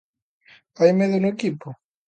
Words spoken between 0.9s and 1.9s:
medo no equipo?